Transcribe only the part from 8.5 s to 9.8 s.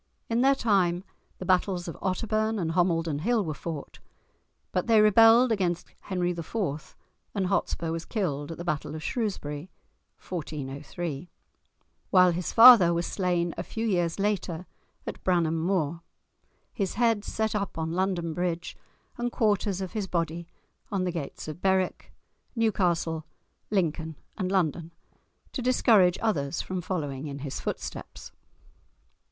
at the battle of Shrewsbury